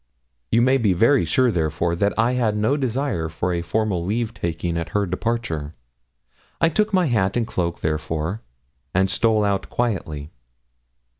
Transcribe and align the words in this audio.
You 0.49 0.63
may 0.63 0.79
be 0.79 0.93
very 0.93 1.25
sure, 1.25 1.51
therefore, 1.51 1.95
that 1.95 2.17
I 2.17 2.31
had 2.31 2.57
no 2.57 2.75
desire 2.75 3.29
for 3.29 3.53
a 3.53 3.61
formal 3.61 4.03
leave 4.03 4.33
taking 4.33 4.75
at 4.75 4.89
her 4.97 5.05
departure. 5.05 5.75
I 6.59 6.69
took 6.69 6.91
my 6.91 7.05
hat 7.05 7.37
and 7.37 7.45
cloak, 7.45 7.81
therefore, 7.81 8.41
and 8.95 9.11
stole 9.11 9.45
out 9.45 9.69
quietly. 9.69 10.31